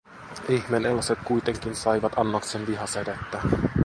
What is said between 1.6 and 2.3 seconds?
saivat